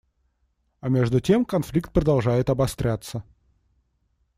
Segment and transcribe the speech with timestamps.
[0.81, 3.23] А между тем конфликт продолжает обостряться.